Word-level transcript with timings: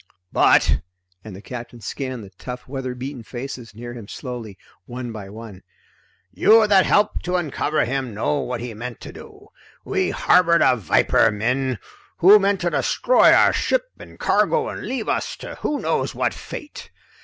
But," 0.33 0.81
and 1.23 1.35
the 1.35 1.43
Captain 1.43 1.79
scanned 1.79 2.23
the 2.23 2.31
tough 2.31 2.67
weather 2.67 2.95
beaten 2.95 3.21
faces 3.21 3.75
near 3.75 3.93
him 3.93 4.07
slowly, 4.07 4.57
one 4.85 5.11
by 5.11 5.29
one, 5.29 5.61
"you 6.31 6.65
that 6.65 6.87
helped 6.87 7.23
to 7.25 7.35
uncover 7.35 7.85
him 7.85 8.15
know 8.15 8.39
what 8.39 8.61
he 8.61 8.73
meant 8.73 8.99
to 9.01 9.13
do. 9.13 9.49
We 9.85 10.09
harbored 10.09 10.63
a 10.63 10.75
viper, 10.75 11.29
men, 11.29 11.77
who 12.17 12.39
meant 12.39 12.61
to 12.61 12.71
destroy 12.71 13.31
our 13.31 13.53
ship 13.53 13.91
and 13.99 14.17
cargo 14.19 14.69
and 14.69 14.87
leave 14.87 15.07
us 15.07 15.35
to 15.37 15.53
who 15.61 15.79
knows 15.79 16.15
what 16.15 16.33
fate? 16.33 16.89